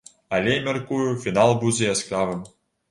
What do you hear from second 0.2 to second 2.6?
Але, мяркую, фінал будзе яскравым.